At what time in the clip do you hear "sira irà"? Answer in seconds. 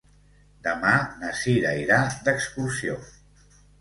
1.41-1.99